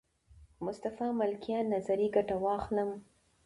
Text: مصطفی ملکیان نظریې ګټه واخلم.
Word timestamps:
مصطفی 0.65 1.07
ملکیان 1.19 1.65
نظریې 1.75 2.07
ګټه 2.15 2.35
واخلم. 2.45 2.89